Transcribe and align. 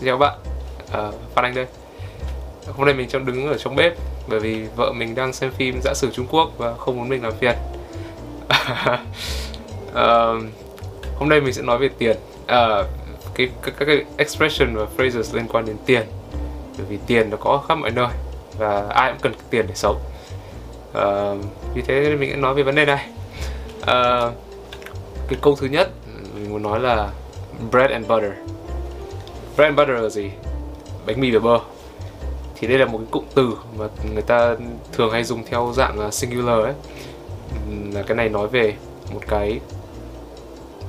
Xin 0.00 0.06
chào 0.06 0.18
các 0.18 0.26
bạn, 0.26 0.38
à, 0.92 1.10
Phan 1.34 1.44
Anh 1.44 1.54
đây. 1.54 1.66
Hôm 2.66 2.86
nay 2.86 2.94
mình 2.94 3.08
trong 3.08 3.26
đứng 3.26 3.48
ở 3.48 3.58
trong 3.58 3.76
bếp 3.76 3.94
Bởi 4.28 4.40
vì 4.40 4.66
vợ 4.76 4.92
mình 4.92 5.14
đang 5.14 5.32
xem 5.32 5.50
phim 5.50 5.80
Dã 5.82 5.94
sử 5.94 6.10
Trung 6.10 6.26
Quốc 6.30 6.50
và 6.58 6.74
không 6.74 6.96
muốn 6.96 7.08
mình 7.08 7.22
làm 7.22 7.32
phiền. 7.32 7.56
À, 8.48 8.98
Hôm 11.18 11.28
nay 11.28 11.40
mình 11.40 11.52
sẽ 11.52 11.62
nói 11.62 11.78
về 11.78 11.88
tiền. 11.98 12.16
À, 12.46 12.82
cái, 13.34 13.48
các, 13.62 13.74
các 13.78 13.84
cái 13.84 14.04
expression 14.16 14.74
và 14.74 14.86
phrases 14.96 15.34
liên 15.34 15.48
quan 15.48 15.66
đến 15.66 15.76
tiền. 15.86 16.02
Bởi 16.78 16.86
vì 16.88 16.98
tiền 17.06 17.30
nó 17.30 17.36
có 17.36 17.64
khắp 17.68 17.74
mọi 17.74 17.90
nơi 17.90 18.08
Và 18.58 18.86
ai 18.88 19.12
cũng 19.12 19.20
cần 19.20 19.32
tiền 19.50 19.66
để 19.68 19.74
sống. 19.74 20.00
À, 20.94 21.34
Vì 21.74 21.82
thế 21.82 22.16
mình 22.16 22.30
sẽ 22.30 22.36
nói 22.36 22.54
về 22.54 22.62
vấn 22.62 22.74
đề 22.74 22.84
này. 22.84 23.06
À, 23.86 24.20
Cái 25.28 25.38
câu 25.42 25.56
thứ 25.56 25.66
nhất 25.66 25.90
mình 26.34 26.52
muốn 26.52 26.62
nói 26.62 26.80
là 26.80 27.08
bread 27.70 27.90
and 27.90 28.06
butter 28.06 28.32
bread 29.56 29.68
and 29.68 29.78
butter 29.78 30.02
là 30.02 30.08
gì? 30.08 30.30
Bánh 31.06 31.20
mì 31.20 31.30
và 31.30 31.38
bơ. 31.38 31.58
Thì 32.54 32.66
đây 32.68 32.78
là 32.78 32.86
một 32.86 32.98
cái 32.98 33.06
cụm 33.10 33.24
từ 33.34 33.56
mà 33.78 33.86
người 34.12 34.22
ta 34.22 34.56
thường 34.92 35.12
hay 35.12 35.24
dùng 35.24 35.44
theo 35.44 35.72
dạng 35.76 36.12
singular 36.12 36.64
ấy. 36.64 36.74
Là 37.92 38.02
cái 38.02 38.16
này 38.16 38.28
nói 38.28 38.48
về 38.48 38.74
một 39.14 39.20
cái 39.28 39.60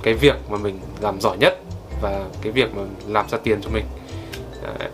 cái 0.03 0.13
việc 0.13 0.35
mà 0.49 0.57
mình 0.57 0.79
làm 1.01 1.21
giỏi 1.21 1.37
nhất 1.37 1.59
và 2.01 2.25
cái 2.41 2.51
việc 2.51 2.75
mà 2.75 2.81
làm 3.07 3.29
ra 3.29 3.37
tiền 3.37 3.61
cho 3.61 3.69
mình. 3.69 3.85
Đấy. 4.63 4.89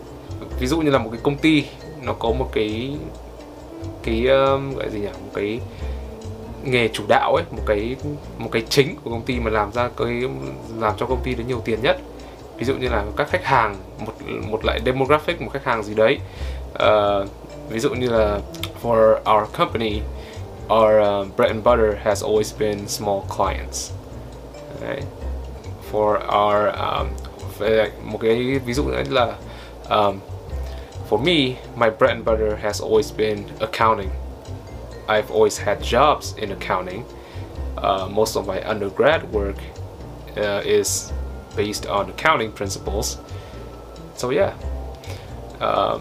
ví 0.60 0.66
dụ 0.66 0.80
như 0.80 0.90
là 0.90 0.98
một 0.98 1.10
cái 1.12 1.20
công 1.22 1.36
ty 1.36 1.64
nó 2.02 2.12
có 2.12 2.32
một 2.32 2.48
cái 2.52 2.96
cái 4.02 4.26
um, 4.26 4.74
gọi 4.74 4.90
gì 4.90 5.00
nhỉ? 5.00 5.06
Một 5.06 5.30
cái 5.34 5.60
nghề 6.64 6.88
chủ 6.88 7.04
đạo 7.08 7.34
ấy 7.34 7.44
một 7.50 7.62
cái 7.66 7.96
một 8.38 8.48
cái 8.52 8.62
chính 8.68 8.96
của 9.04 9.10
công 9.10 9.22
ty 9.22 9.40
mà 9.40 9.50
làm 9.50 9.72
ra 9.72 9.90
cái 9.96 10.22
làm 10.78 10.94
cho 10.98 11.06
công 11.06 11.22
ty 11.24 11.34
đấy 11.34 11.44
nhiều 11.48 11.62
tiền 11.64 11.82
nhất 11.82 12.00
ví 12.58 12.64
dụ 12.64 12.74
như 12.74 12.88
là 12.88 13.04
các 13.16 13.28
khách 13.30 13.44
hàng 13.44 13.76
một 13.98 14.12
một 14.50 14.64
loại 14.64 14.80
demographic 14.84 15.40
một 15.40 15.50
khách 15.52 15.64
hàng 15.64 15.82
gì 15.82 15.94
đấy. 15.94 16.18
Uh, 16.72 17.28
ví 17.68 17.80
dụ 17.80 17.90
như 17.90 18.08
là 18.08 18.40
for 18.82 19.14
our 19.14 19.48
company 19.58 20.00
our 20.68 20.94
uh, 21.00 21.36
bread 21.36 21.50
and 21.52 21.64
butter 21.64 21.94
has 22.02 22.24
always 22.24 22.58
been 22.58 22.88
small 22.88 23.20
clients. 23.36 23.92
Right? 24.80 25.04
for 25.90 26.18
our 26.18 26.68
um, 26.68 27.08
một 28.04 28.18
cái 28.20 28.58
ví 28.58 28.72
dụ 28.72 28.88
nữa 28.88 29.02
là 29.10 29.34
um, 29.88 30.20
for 31.08 31.20
me 31.20 31.34
my 31.76 31.90
bread 31.98 32.10
and 32.10 32.24
butter 32.24 32.58
has 32.62 32.82
always 32.82 33.16
been 33.16 33.38
accounting. 33.60 34.10
I've 35.08 35.30
always 35.30 35.60
had 35.60 35.78
jobs 35.82 36.36
in 36.36 36.50
accounting. 36.50 37.04
Uh, 37.76 38.08
most 38.10 38.36
of 38.36 38.46
my 38.46 38.60
undergrad 38.60 39.22
work 39.32 39.56
uh, 40.36 40.62
is 40.64 41.12
based 41.58 41.88
on 41.88 42.06
accounting 42.16 42.52
principles. 42.56 43.18
So 44.16 44.28
yeah. 44.28 44.52
Uh, 45.58 46.00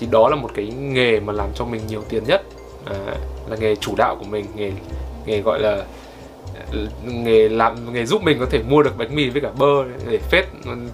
thì 0.00 0.06
đó 0.10 0.28
là 0.28 0.36
một 0.36 0.50
cái 0.54 0.66
nghề 0.66 1.20
mà 1.20 1.32
làm 1.32 1.48
cho 1.54 1.64
mình 1.64 1.80
nhiều 1.86 2.04
tiền 2.08 2.24
nhất 2.26 2.42
à, 2.84 2.96
là 3.48 3.56
nghề 3.56 3.76
chủ 3.76 3.94
đạo 3.96 4.16
của 4.18 4.24
mình 4.24 4.46
nghề 4.54 4.72
nghề 5.26 5.40
gọi 5.40 5.60
là 5.60 5.84
ờ, 6.72 6.78
nghề 7.04 7.48
làm 7.48 7.92
nghề 7.92 8.06
giúp 8.06 8.22
mình 8.22 8.38
có 8.40 8.46
thể 8.50 8.62
mua 8.62 8.82
được 8.82 8.98
bánh 8.98 9.14
mì 9.14 9.28
với 9.28 9.42
cả 9.42 9.50
bơ 9.58 9.84
để 10.10 10.18
phết 10.18 10.44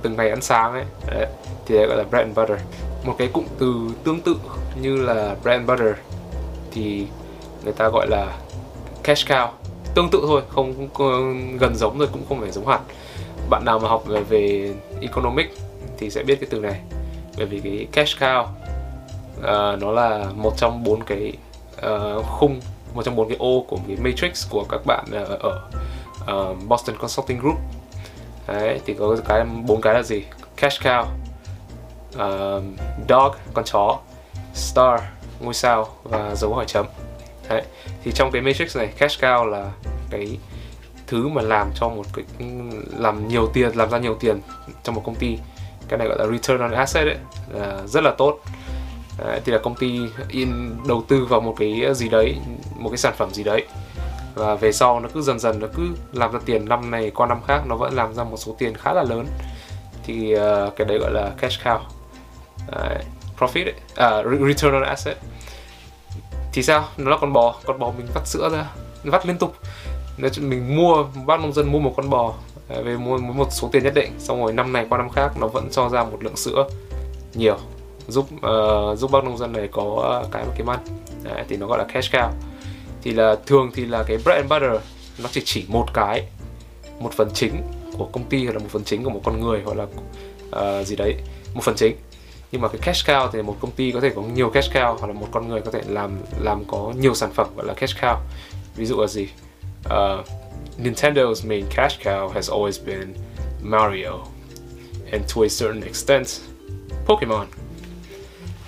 từng 0.02 0.16
ngày 0.16 0.30
ăn 0.30 0.40
sáng 0.40 0.72
ấy 0.72 0.84
đấy. 1.10 1.26
thì 1.66 1.74
đấy 1.74 1.86
gọi 1.86 1.96
là 1.96 2.04
bread 2.04 2.26
and 2.26 2.36
butter 2.36 2.58
một 3.04 3.14
cái 3.18 3.28
cụm 3.28 3.44
từ 3.58 3.74
tương 4.04 4.20
tự 4.20 4.36
như 4.80 4.96
là 4.96 5.36
bread 5.42 5.58
and 5.58 5.68
butter 5.68 5.94
thì 6.70 7.06
người 7.64 7.72
ta 7.72 7.88
gọi 7.88 8.06
là 8.08 8.38
cash 9.02 9.28
cow 9.28 9.48
tương 9.94 10.10
tự 10.10 10.22
thôi 10.22 10.42
không, 10.48 10.88
không 10.94 11.56
gần 11.58 11.74
giống 11.74 11.98
rồi 11.98 12.08
cũng 12.12 12.22
không 12.28 12.40
phải 12.40 12.50
giống 12.50 12.66
hẳn 12.66 12.80
bạn 13.50 13.64
nào 13.64 13.78
mà 13.78 13.88
học 13.88 14.04
về, 14.06 14.20
về 14.20 14.74
economic 15.00 15.46
thì 15.98 16.10
sẽ 16.10 16.22
biết 16.22 16.40
cái 16.40 16.48
từ 16.50 16.60
này. 16.60 16.80
Bởi 17.36 17.46
vì 17.46 17.60
cái 17.60 17.86
cash 17.92 18.18
cow 18.18 18.42
uh, 18.42 19.82
nó 19.82 19.92
là 19.92 20.24
một 20.34 20.52
trong 20.56 20.84
bốn 20.84 21.04
cái 21.04 21.32
uh, 21.76 22.26
khung 22.26 22.60
một 22.94 23.02
trong 23.02 23.16
bốn 23.16 23.28
cái 23.28 23.36
ô 23.40 23.64
của 23.68 23.78
cái 23.88 23.96
matrix 23.96 24.50
của 24.50 24.64
các 24.68 24.80
bạn 24.86 25.04
uh, 25.22 25.40
ở 25.40 25.68
uh, 26.22 26.56
Boston 26.68 26.96
Consulting 26.96 27.40
Group. 27.40 27.56
Đấy, 28.46 28.80
thì 28.86 28.94
có 28.94 29.16
cái 29.28 29.44
bốn 29.66 29.80
cái 29.80 29.94
là 29.94 30.02
gì? 30.02 30.22
Cash 30.56 30.82
cow 30.82 31.02
uh, 32.14 32.62
dog 33.08 33.32
con 33.54 33.64
chó 33.64 33.98
star 34.54 35.00
ngôi 35.40 35.54
sao 35.54 35.88
và 36.04 36.34
dấu 36.34 36.54
hỏi 36.54 36.64
chấm. 36.68 36.86
Đấy. 37.48 37.62
thì 38.04 38.12
trong 38.12 38.30
cái 38.30 38.42
matrix 38.42 38.76
này 38.76 38.86
cash 38.86 39.20
cow 39.20 39.44
là 39.44 39.70
cái 40.10 40.38
thứ 41.06 41.28
mà 41.28 41.42
làm 41.42 41.70
cho 41.74 41.88
một 41.88 42.06
cái 42.12 42.24
làm 42.98 43.28
nhiều 43.28 43.50
tiền 43.52 43.76
làm 43.76 43.90
ra 43.90 43.98
nhiều 43.98 44.16
tiền 44.20 44.40
trong 44.82 44.94
một 44.94 45.02
công 45.04 45.14
ty. 45.14 45.38
Cái 45.88 45.98
này 45.98 46.08
gọi 46.08 46.18
là 46.18 46.26
return 46.26 46.60
on 46.60 46.72
asset 46.72 47.06
ấy 47.06 47.16
là 47.48 47.82
rất 47.86 48.04
là 48.04 48.14
tốt. 48.18 48.40
Đấy, 49.18 49.40
thì 49.44 49.52
là 49.52 49.58
công 49.58 49.74
ty 49.74 50.00
in 50.28 50.76
đầu 50.88 51.04
tư 51.08 51.24
vào 51.24 51.40
một 51.40 51.54
cái 51.58 51.94
gì 51.94 52.08
đấy 52.08 52.36
một 52.76 52.90
cái 52.90 52.98
sản 52.98 53.14
phẩm 53.16 53.30
gì 53.34 53.44
đấy. 53.44 53.66
Và 54.34 54.54
về 54.54 54.72
sau 54.72 55.00
nó 55.00 55.08
cứ 55.14 55.22
dần 55.22 55.38
dần 55.38 55.60
nó 55.60 55.66
cứ 55.76 55.82
làm 56.12 56.32
ra 56.32 56.38
tiền 56.44 56.68
năm 56.68 56.90
này 56.90 57.10
qua 57.10 57.26
năm 57.26 57.40
khác 57.46 57.62
nó 57.66 57.76
vẫn 57.76 57.94
làm 57.94 58.14
ra 58.14 58.24
một 58.24 58.36
số 58.36 58.56
tiền 58.58 58.74
khá 58.74 58.92
là 58.92 59.02
lớn. 59.02 59.26
Thì 60.04 60.34
uh, 60.34 60.76
cái 60.76 60.86
đấy 60.86 60.98
gọi 60.98 61.10
là 61.10 61.30
cash 61.38 61.60
cow. 61.62 61.78
Uh, 62.68 63.02
profit 63.38 63.64
ấy. 63.64 63.74
À, 63.96 64.22
return 64.46 64.74
on 64.74 64.82
asset. 64.82 65.16
Thì 66.52 66.62
sao? 66.62 66.84
Nó 66.96 67.10
là 67.10 67.16
con 67.20 67.32
bò 67.32 67.54
con 67.64 67.78
bò 67.78 67.92
mình 67.98 68.06
vắt 68.14 68.26
sữa 68.26 68.48
ra 68.52 68.66
vắt 69.04 69.26
liên 69.26 69.38
tục 69.38 69.56
nếu 70.16 70.30
mình 70.40 70.76
mua 70.76 71.04
bác 71.26 71.40
nông 71.40 71.52
dân 71.52 71.72
mua 71.72 71.78
một 71.78 71.94
con 71.96 72.10
bò 72.10 72.34
à, 72.68 72.76
về 72.84 72.96
mua 72.96 73.18
một 73.18 73.48
số 73.50 73.68
tiền 73.72 73.82
nhất 73.84 73.94
định 73.94 74.12
xong 74.18 74.42
rồi 74.42 74.52
năm 74.52 74.72
này 74.72 74.86
qua 74.88 74.98
năm 74.98 75.10
khác 75.10 75.32
nó 75.40 75.46
vẫn 75.46 75.68
cho 75.70 75.88
ra 75.88 76.04
một 76.04 76.24
lượng 76.24 76.36
sữa 76.36 76.68
nhiều 77.34 77.58
giúp 78.08 78.26
uh, 78.34 78.98
giúp 78.98 79.10
bác 79.10 79.24
nông 79.24 79.38
dân 79.38 79.52
này 79.52 79.68
có 79.72 80.00
ờ, 80.02 80.28
cái 80.32 80.44
mà 80.44 80.52
kiếm 80.56 80.70
ăn. 80.70 80.78
Đấy, 81.22 81.44
thì 81.48 81.56
nó 81.56 81.66
gọi 81.66 81.78
là 81.78 81.84
cash 81.84 82.14
cow. 82.14 82.30
Thì 83.02 83.12
là 83.12 83.36
thường 83.46 83.70
thì 83.74 83.84
là 83.84 84.02
cái 84.02 84.16
bread 84.16 84.36
and 84.36 84.50
butter 84.50 84.82
nó 85.22 85.28
chỉ 85.32 85.42
chỉ 85.44 85.64
một 85.68 85.86
cái 85.94 86.26
một 87.00 87.12
phần 87.12 87.28
chính 87.34 87.62
của 87.98 88.08
công 88.12 88.24
ty 88.24 88.44
hoặc 88.44 88.52
là 88.52 88.58
một 88.58 88.68
phần 88.70 88.84
chính 88.84 89.04
của 89.04 89.10
một 89.10 89.20
con 89.24 89.40
người 89.40 89.62
hoặc 89.64 89.76
là 89.76 89.86
uh, 90.80 90.86
gì 90.86 90.96
đấy 90.96 91.14
một 91.54 91.60
phần 91.64 91.74
chính. 91.76 91.96
Nhưng 92.52 92.60
mà 92.60 92.68
cái 92.68 92.78
cash 92.80 93.08
cow 93.08 93.28
thì 93.32 93.42
một 93.42 93.56
công 93.60 93.70
ty 93.70 93.92
có 93.92 94.00
thể 94.00 94.10
có 94.16 94.22
nhiều 94.22 94.50
cash 94.50 94.72
cow 94.72 94.96
hoặc 94.96 95.06
là 95.06 95.12
một 95.12 95.28
con 95.30 95.48
người 95.48 95.60
có 95.60 95.70
thể 95.70 95.82
làm 95.88 96.18
làm 96.40 96.64
có 96.64 96.92
nhiều 96.98 97.14
sản 97.14 97.30
phẩm 97.32 97.46
gọi 97.56 97.66
là 97.66 97.74
cash 97.74 97.96
cow. 98.00 98.16
Ví 98.76 98.86
dụ 98.86 99.00
là 99.00 99.06
gì? 99.06 99.28
Uh, 99.90 100.24
Nintendo's 100.78 101.44
main 101.44 101.66
cash 101.68 101.98
cow 101.98 102.32
has 102.32 102.50
always 102.50 102.78
been 102.78 103.14
Mario, 103.62 104.28
and 105.12 105.28
to 105.28 105.42
a 105.44 105.48
certain 105.48 105.82
extent, 105.82 106.40
Pokemon. 107.06 107.46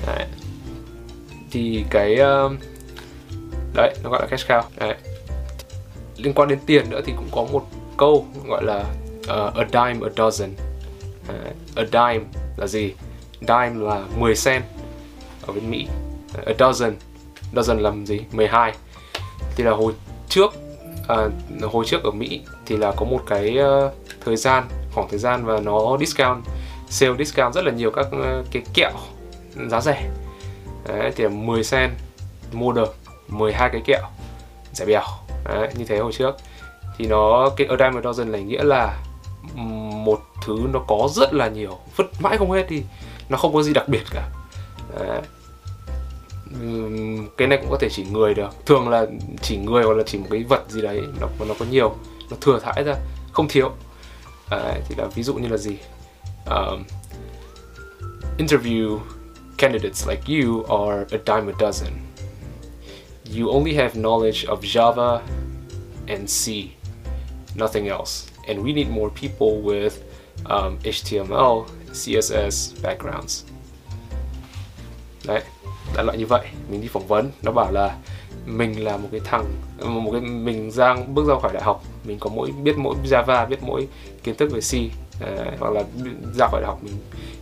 Đấy. 0.07 0.27
Thì 1.51 1.85
cái 1.91 2.17
um, 2.17 2.59
đấy 3.75 3.95
nó 4.03 4.11
gọi 4.11 4.23
là 4.23 4.27
cash 4.27 4.51
cow. 4.51 4.63
Đấy. 4.77 4.95
Liên 6.17 6.35
quan 6.35 6.49
đến 6.49 6.59
tiền 6.67 6.91
nữa 6.91 7.01
thì 7.05 7.13
cũng 7.17 7.29
có 7.33 7.45
một 7.53 7.67
câu 7.97 8.27
gọi 8.47 8.65
là 8.65 8.85
uh, 9.21 9.55
a 9.55 9.65
dime 9.73 10.07
a 10.07 10.11
dozen. 10.17 10.49
Đấy. 11.29 11.53
A 11.77 11.85
dime 11.85 12.25
là 12.57 12.67
gì? 12.67 12.93
Dime 13.41 13.71
là 13.75 14.05
10 14.17 14.35
cent 14.45 14.65
ở 15.47 15.53
bên 15.53 15.71
Mỹ. 15.71 15.87
A 16.47 16.53
dozen, 16.59 16.93
dozen 17.53 17.79
làm 17.79 18.07
gì? 18.07 18.21
12. 18.33 18.73
Thì 19.57 19.65
là 19.65 19.71
hồi 19.71 19.93
trước 20.29 20.55
à, 21.09 21.17
hồi 21.63 21.85
trước 21.87 22.05
ở 22.05 22.11
Mỹ 22.11 22.41
thì 22.67 22.77
là 22.77 22.93
có 22.97 23.05
một 23.05 23.21
cái 23.27 23.59
uh, 23.59 23.93
thời 24.25 24.37
gian 24.37 24.65
khoảng 24.93 25.09
thời 25.09 25.19
gian 25.19 25.45
và 25.45 25.61
nó 25.61 25.97
discount 26.01 26.45
sale 26.89 27.15
discount 27.19 27.55
rất 27.55 27.65
là 27.65 27.73
nhiều 27.73 27.91
các 27.91 28.07
uh, 28.07 28.47
cái 28.53 28.63
kẹo 28.75 28.93
giá 29.69 29.81
rẻ. 29.81 30.11
Đấy, 30.89 31.13
thì 31.17 31.29
10 31.29 31.65
sen 31.65 31.91
mua 32.53 32.73
được 32.73 32.97
12 33.29 33.71
cái 33.73 33.81
kẹo 33.85 34.03
rẻ 34.73 34.87
bèo. 34.87 35.03
Đấy, 35.45 35.69
như 35.77 35.85
thế 35.85 35.99
hồi 35.99 36.13
trước. 36.13 36.37
Thì 36.99 37.07
nó 37.07 37.51
cái 37.57 37.67
a 37.67 37.77
dime 37.77 38.01
a 38.01 38.11
dozen 38.11 38.31
này 38.31 38.43
nghĩa 38.43 38.63
là 38.63 38.99
một 40.05 40.21
thứ 40.47 40.59
nó 40.73 40.81
có 40.89 41.09
rất 41.15 41.35
là 41.35 41.49
nhiều 41.49 41.79
vứt 41.97 42.07
mãi 42.21 42.37
không 42.37 42.51
hết 42.51 42.67
thì 42.69 42.83
nó 43.29 43.37
không 43.37 43.55
có 43.55 43.63
gì 43.63 43.73
đặc 43.73 43.89
biệt 43.89 44.03
cả. 44.11 44.29
Đấy 44.99 45.21
cái 47.37 47.49
này 47.49 47.59
cũng 47.59 47.71
có 47.71 47.77
thể 47.81 47.89
chỉ 47.91 48.05
người 48.05 48.35
được. 48.35 48.67
Thường 48.67 48.89
là 48.89 49.07
chỉ 49.43 49.57
người 49.57 49.85
hoặc 49.85 49.95
là 49.95 50.03
chỉ 50.07 50.19
một 50.19 50.27
cái 50.31 50.45
vật 50.45 50.63
gì 50.69 50.83
đấy 50.83 51.01
nó 51.21 51.29
nó 51.49 51.55
có 51.59 51.67
nhiều 51.71 51.95
nó 52.31 52.37
thừa 52.41 52.59
thãi 52.59 52.85
ra 52.85 52.95
không 53.33 53.49
thiếu. 53.49 53.71
À, 54.51 54.81
thì 54.89 54.95
là 54.99 55.07
ví 55.15 55.23
dụ 55.23 55.35
như 55.35 55.49
là 55.49 55.57
gì? 55.57 55.77
Um, 56.47 56.85
interview 58.39 58.99
candidates 59.59 60.09
like 60.09 60.23
you 60.29 60.63
are 60.63 61.05
a 61.11 61.19
dime 61.27 61.53
a 61.53 61.57
dozen. 61.59 61.93
You 63.39 63.53
only 63.53 63.75
have 63.75 63.95
knowledge 63.95 64.47
of 64.47 64.61
Java 64.63 65.21
and 66.07 66.29
C 66.29 66.79
nothing 67.57 67.89
else. 67.89 68.31
And 68.49 68.65
we 68.65 68.73
need 68.73 68.91
more 68.91 69.11
people 69.11 69.61
with 69.61 69.99
um, 70.47 70.79
HTML 70.79 71.67
CSS 71.93 72.83
backgrounds. 72.83 73.45
Đấy 75.25 75.43
đại 75.95 76.05
loại 76.05 76.19
như 76.19 76.27
vậy. 76.27 76.47
Mình 76.71 76.81
đi 76.81 76.89
phỏng 76.89 77.07
vấn 77.07 77.31
nó 77.43 77.53
bảo 77.53 77.73
là 77.73 77.97
mình 78.47 78.85
là 78.85 78.97
một 78.97 79.09
cái 79.13 79.21
thằng 79.25 79.45
một 79.79 80.11
cái 80.13 80.21
mình 80.21 80.71
ra 80.71 80.97
bước 81.09 81.29
ra 81.29 81.35
khỏi 81.43 81.53
đại 81.53 81.63
học 81.63 81.85
mình 82.05 82.19
có 82.19 82.31
mỗi 82.31 82.53
biết 82.63 82.79
mỗi 82.79 82.97
Java 83.05 83.47
biết 83.47 83.63
mỗi 83.63 83.89
kiến 84.23 84.35
thức 84.35 84.53
về 84.53 84.61
C 84.61 84.75
à, 85.23 85.53
hoặc 85.61 85.73
là 85.73 85.83
ra 86.39 86.49
khỏi 86.51 86.61
đại 86.61 86.69
học 86.69 86.79
mình 86.83 86.95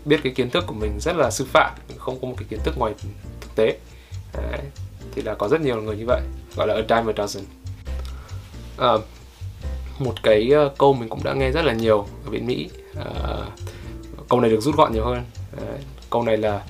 biết 0.05 0.21
cái 0.23 0.33
kiến 0.33 0.51
thức 0.51 0.65
của 0.67 0.75
mình 0.75 1.01
rất 1.01 1.17
là 1.17 1.31
sư 1.31 1.47
phạm 1.53 1.75
không 1.99 2.21
có 2.21 2.29
một 2.29 2.35
cái 2.39 2.47
kiến 2.51 2.61
thức 2.65 2.79
ngoài 2.79 2.95
thực 3.41 3.55
tế. 3.57 3.79
Đấy. 4.35 4.61
thì 5.15 5.23
là 5.23 5.35
có 5.35 5.49
rất 5.49 5.61
nhiều 5.61 5.83
người 5.83 5.97
như 5.97 6.05
vậy 6.07 6.21
gọi 6.57 6.67
là 6.67 6.75
a 6.75 6.81
dime 6.81 7.13
a 7.17 7.25
dozen. 7.25 7.43
À, 8.79 8.93
một 9.99 10.23
cái 10.23 10.51
uh, 10.67 10.79
câu 10.79 10.93
mình 10.93 11.09
cũng 11.09 11.23
đã 11.25 11.35
nghe 11.35 11.51
rất 11.51 11.65
là 11.65 11.73
nhiều 11.73 12.07
ở 12.25 12.31
bên 12.31 12.47
Mỹ 12.47 12.71
à, 12.97 13.05
câu 14.29 14.41
này 14.41 14.51
được 14.51 14.61
rút 14.61 14.77
gọn 14.77 14.93
nhiều 14.93 15.05
hơn. 15.05 15.25
À, 15.57 15.67
câu 16.11 16.23
này 16.23 16.37
là 16.37 16.63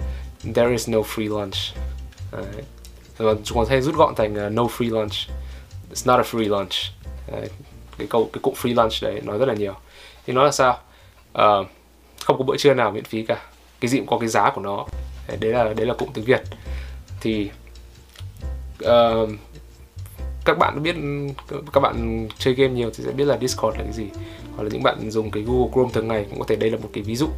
there 0.55 0.71
is 0.71 0.89
no 0.89 0.99
free 0.99 1.29
lunch. 1.41 1.57
Uh, 2.39 2.47
rồi 3.19 3.37
chúng 3.45 3.59
còn 3.59 3.67
hay 3.69 3.81
rút 3.81 3.95
gọn 3.95 4.15
thành 4.15 4.47
uh, 4.47 4.53
no 4.53 4.63
free 4.63 4.91
lunch. 4.91 5.15
It's 5.91 6.05
not 6.05 6.19
a 6.19 6.23
free 6.23 6.49
lunch. 6.49 6.75
Cái 7.99 8.07
câu 8.11 8.31
cái 8.33 8.41
cụm 8.43 8.55
free 8.55 8.75
lunch 8.75 8.93
đấy 9.03 9.21
nói 9.25 9.39
rất 9.39 9.47
là 9.47 9.55
nhiều. 9.55 9.75
Thì 10.27 10.33
nó 10.33 10.45
là 10.45 10.51
sao? 10.51 10.79
Uh, 11.33 11.67
không 12.25 12.39
có 12.39 12.45
bữa 12.45 12.57
trưa 12.57 12.75
nào 12.75 12.91
miễn 12.91 13.05
phí 13.05 13.23
cả. 13.23 13.43
Cái 13.81 13.89
gì 13.89 13.99
cũng 13.99 14.07
có 14.07 14.19
cái 14.19 14.29
giá 14.29 14.51
của 14.51 14.61
nó. 14.61 14.87
Đấy 15.41 15.53
là 15.53 15.73
đấy 15.75 15.87
là 15.87 15.95
cụm 15.95 16.09
tiếng 16.15 16.25
việt. 16.25 16.43
Thì 17.21 17.51
uh, 18.85 19.31
các 20.45 20.59
bạn 20.59 20.83
biết 20.83 20.97
các 21.73 21.81
bạn 21.81 22.29
chơi 22.39 22.55
game 22.55 22.73
nhiều 22.73 22.91
thì 22.95 23.05
sẽ 23.05 23.13
biết 23.13 23.25
là 23.25 23.39
Discord 23.41 23.79
là 23.79 23.85
cái 23.85 23.93
gì. 23.93 24.07
Hoặc 24.57 24.63
là 24.63 24.69
những 24.73 24.83
bạn 24.83 25.11
dùng 25.11 25.31
cái 25.31 25.43
Google 25.43 25.69
Chrome 25.73 25.93
thường 25.93 26.09
ngày 26.09 26.27
cũng 26.31 26.39
có 26.39 26.45
thể 26.49 26.57
đây 26.57 26.71
là 26.71 26.77
một 26.77 26.91
cái 26.93 27.03
ví 27.03 27.17
dụ. 27.17 27.29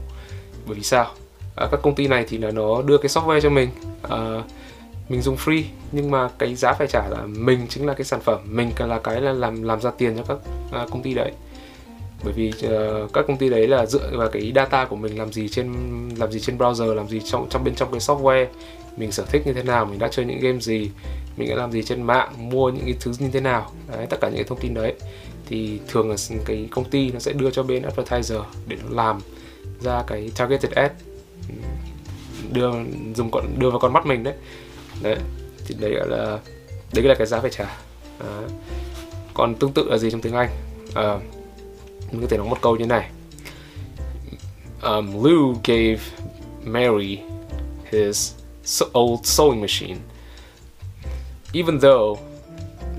Bởi 0.66 0.76
vì 0.76 0.82
sao? 0.82 1.14
À, 1.60 1.68
các 1.70 1.80
công 1.82 1.94
ty 1.94 2.06
này 2.08 2.24
thì 2.28 2.38
là 2.38 2.50
nó 2.50 2.82
đưa 2.82 2.98
cái 2.98 3.08
software 3.08 3.40
cho 3.40 3.50
mình. 3.50 3.68
À, 4.02 4.42
mình 5.08 5.22
dùng 5.22 5.36
free 5.36 5.62
nhưng 5.92 6.10
mà 6.10 6.28
cái 6.38 6.54
giá 6.54 6.72
phải 6.72 6.86
trả 6.86 7.08
là 7.08 7.22
mình 7.26 7.66
chính 7.68 7.86
là 7.86 7.94
cái 7.94 8.04
sản 8.04 8.20
phẩm 8.20 8.38
mình 8.44 8.70
là 8.78 8.98
cái 8.98 9.20
là 9.20 9.32
làm 9.32 9.62
làm 9.62 9.80
ra 9.80 9.90
tiền 9.90 10.16
cho 10.16 10.22
các 10.22 10.38
à, 10.72 10.86
công 10.90 11.02
ty 11.02 11.14
đấy. 11.14 11.32
Bởi 12.24 12.32
vì 12.32 12.52
uh, 12.66 13.12
các 13.12 13.24
công 13.28 13.36
ty 13.36 13.48
đấy 13.48 13.66
là 13.66 13.86
dựa 13.86 14.10
vào 14.12 14.28
cái 14.28 14.52
data 14.54 14.84
của 14.84 14.96
mình 14.96 15.18
làm 15.18 15.32
gì 15.32 15.48
trên 15.48 15.74
làm 16.16 16.32
gì 16.32 16.40
trên 16.40 16.58
browser 16.58 16.94
làm 16.94 17.08
gì 17.08 17.20
trong 17.24 17.46
trong 17.50 17.64
bên 17.64 17.74
trong 17.74 17.90
cái 17.90 18.00
software. 18.00 18.46
Mình 18.96 19.12
sở 19.12 19.24
thích 19.24 19.42
như 19.46 19.52
thế 19.52 19.62
nào 19.62 19.84
mình 19.84 19.98
đã 19.98 20.08
chơi 20.08 20.26
những 20.26 20.40
game 20.40 20.60
gì 20.60 20.90
mình 21.36 21.48
đã 21.48 21.56
làm 21.56 21.72
gì 21.72 21.82
trên 21.82 22.02
mạng 22.02 22.50
mua 22.50 22.70
những 22.70 22.84
cái 22.84 22.94
thứ 23.00 23.12
như 23.18 23.28
thế 23.32 23.40
nào. 23.40 23.72
Đấy, 23.96 24.06
tất 24.10 24.20
cả 24.20 24.28
những 24.28 24.36
cái 24.36 24.44
thông 24.44 24.60
tin 24.60 24.74
đấy. 24.74 24.94
Thì 25.48 25.80
thường 25.88 26.10
là 26.10 26.16
cái 26.44 26.68
công 26.70 26.84
ty 26.84 27.10
nó 27.10 27.18
sẽ 27.18 27.32
đưa 27.32 27.50
cho 27.50 27.62
bên 27.62 27.82
advertiser 27.82 28.40
để 28.66 28.76
nó 28.84 29.02
làm 29.02 29.20
ra 29.80 30.02
cái 30.06 30.30
targeted 30.36 30.72
ad 30.72 30.90
đưa 32.52 32.70
dùng 33.14 33.30
con 33.30 33.58
đưa 33.58 33.70
vào 33.70 33.78
con 33.78 33.92
mắt 33.92 34.06
mình 34.06 34.22
đấy. 34.22 34.34
Đấy 35.02 35.16
thì 35.66 35.74
đấy 35.78 35.94
gọi 35.94 36.08
là 36.08 36.38
đấy 36.94 37.04
là 37.04 37.14
cái 37.14 37.26
giá 37.26 37.40
phải 37.40 37.50
trả. 37.50 37.64
À. 38.18 38.42
còn 39.34 39.54
tương 39.54 39.72
tự 39.72 39.90
là 39.90 39.98
gì 39.98 40.10
trong 40.10 40.20
tiếng 40.20 40.34
anh? 40.34 40.48
À, 40.94 41.18
mình 42.12 42.20
có 42.20 42.26
thể 42.30 42.36
nói 42.36 42.48
một 42.48 42.62
câu 42.62 42.76
như 42.76 42.86
này. 42.86 43.10
Um, 44.82 45.24
Lou 45.24 45.54
gave 45.64 45.98
Mary 46.64 47.18
his 47.92 48.32
old 48.98 49.20
sewing 49.22 49.60
machine. 49.60 49.96
Even 51.52 51.80
though 51.80 52.20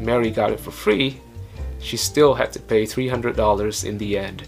Mary 0.05 0.29
got 0.29 0.49
it 0.49 0.59
for 0.65 0.71
free 0.71 1.11
she 1.81 1.97
still 1.97 2.33
had 2.33 2.51
to 2.53 2.59
pay 2.59 2.85
$300 2.85 3.85
in 3.85 3.97
the 3.97 4.17
end 4.17 4.43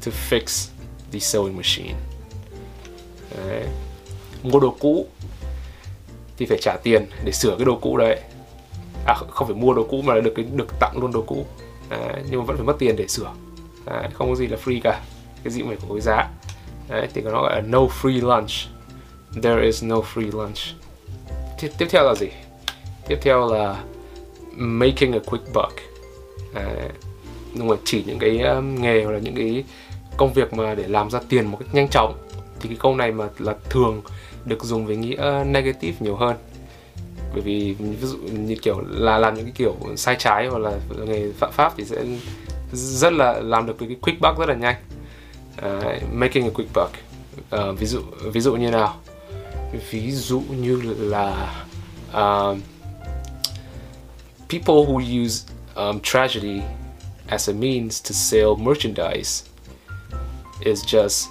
to 0.00 0.10
fix 0.10 0.70
the 1.10 1.20
sewing 1.20 1.56
machine. 1.56 1.96
Right 3.36 3.68
mua 4.42 4.60
đồ 4.60 4.76
cũ 4.78 5.06
thì 6.36 6.46
phải 6.46 6.58
trả 6.60 6.76
tiền 6.82 7.06
để 7.24 7.32
sửa 7.32 7.56
cái 7.56 7.64
đồ 7.64 7.78
cũ 7.82 7.96
đấy. 7.96 8.20
À 9.06 9.14
không 9.30 9.48
phải 9.48 9.56
mua 9.56 9.74
đồ 9.74 9.86
cũ 9.90 10.02
mà 10.02 10.20
được 10.20 10.32
cái 10.36 10.44
được 10.54 10.78
tặng 10.80 10.98
luôn 11.00 11.12
đồ 11.12 11.24
cũ. 11.26 11.46
À, 11.88 11.98
nhưng 12.30 12.40
mà 12.40 12.46
vẫn 12.46 12.56
phải 12.56 12.66
mất 12.66 12.76
tiền 12.78 12.96
để 12.96 13.08
sửa. 13.08 13.32
À, 13.86 14.08
không 14.14 14.28
có 14.28 14.34
gì 14.34 14.46
là 14.46 14.56
free 14.64 14.80
cả. 14.84 15.00
Cái 15.44 15.52
gì 15.52 15.60
cũng 15.60 15.68
phải 15.68 15.78
có 15.88 15.94
cái 15.94 16.00
giá. 16.00 16.28
Đấy, 16.88 17.08
thì 17.14 17.22
nó 17.22 17.30
gọi 17.30 17.56
là 17.56 17.60
no 17.60 17.78
free 17.78 18.20
lunch. 18.20 18.50
There 19.42 19.62
is 19.62 19.84
no 19.84 19.96
free 19.96 20.30
lunch. 20.32 20.58
Tiếp, 21.60 21.68
tiếp 21.78 21.86
theo 21.90 22.04
là 22.04 22.14
gì? 22.14 22.28
Tiếp 23.08 23.18
theo 23.22 23.52
là 23.52 23.82
making 24.56 25.12
a 25.12 25.18
quick 25.26 25.44
buck. 25.54 25.72
À, 26.54 26.88
nhưng 27.54 27.68
mà 27.68 27.76
chỉ 27.84 28.04
những 28.06 28.18
cái 28.18 28.40
um, 28.40 28.82
nghề 28.82 29.04
hoặc 29.04 29.12
là 29.12 29.18
những 29.18 29.34
cái 29.34 29.64
công 30.16 30.32
việc 30.32 30.54
mà 30.54 30.74
để 30.74 30.88
làm 30.88 31.10
ra 31.10 31.20
tiền 31.28 31.46
một 31.46 31.56
cách 31.60 31.74
nhanh 31.74 31.88
chóng 31.88 32.29
thì 32.60 32.68
cái 32.68 32.78
câu 32.80 32.96
này 32.96 33.12
mà 33.12 33.28
là 33.38 33.54
thường 33.70 34.02
được 34.44 34.64
dùng 34.64 34.86
với 34.86 34.96
nghĩa 34.96 35.44
negative 35.46 35.96
nhiều 36.00 36.16
hơn. 36.16 36.36
Bởi 37.32 37.40
vì 37.40 37.72
ví 37.78 38.06
dụ 38.06 38.16
như 38.18 38.56
kiểu 38.62 38.80
là 38.88 39.18
làm 39.18 39.34
những 39.34 39.44
cái 39.44 39.54
kiểu 39.56 39.76
sai 39.96 40.16
trái 40.18 40.46
hoặc 40.46 40.58
là 40.58 40.72
nghề 41.06 41.32
phạm 41.38 41.52
pháp 41.52 41.72
thì 41.76 41.84
sẽ 41.84 42.04
rất 42.72 43.12
là 43.12 43.40
làm 43.40 43.66
được 43.66 43.76
cái 43.78 43.96
quick 44.02 44.20
buck 44.20 44.38
rất 44.38 44.48
là 44.48 44.54
nhanh. 44.54 44.76
Uh, 45.66 46.12
making 46.12 46.44
a 46.44 46.50
quick 46.54 46.70
buck. 46.74 46.92
Uh, 47.54 47.78
ví 47.78 47.86
dụ 47.86 48.00
ví 48.32 48.40
dụ 48.40 48.56
như 48.56 48.70
nào? 48.70 48.96
Ví 49.90 50.12
dụ 50.12 50.40
như 50.40 50.82
là 50.98 51.54
um, 52.12 52.60
people 54.48 54.84
who 54.86 55.24
use 55.24 55.46
um, 55.74 56.00
tragedy 56.02 56.60
as 57.28 57.50
a 57.50 57.52
means 57.52 58.02
to 58.02 58.12
sell 58.12 58.54
merchandise 58.58 59.44
is 60.64 60.84
just 60.84 61.28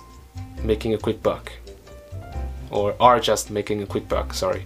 making 0.64 0.94
a 0.94 0.98
quick 0.98 1.24
buck. 1.24 1.52
Or 2.72 2.94
are 3.00 3.20
just 3.20 3.52
making 3.52 3.82
a 3.82 3.86
quick 3.86 4.10
buck 4.10 4.34
sorry. 4.34 4.62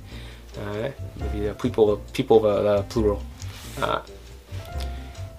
Uh, 0.57 0.89
maybe 1.19 1.45
the 1.45 1.53
people 1.53 1.97
people 2.13 2.39
là 2.63 2.83
plural. 2.93 3.19
Uh, 3.81 4.01